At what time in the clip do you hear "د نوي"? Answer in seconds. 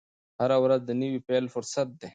0.85-1.19